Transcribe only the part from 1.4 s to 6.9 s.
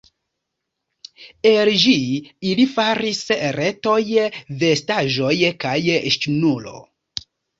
El ĝi ili faris retoj, vestaĵoj, kaj ŝnuro.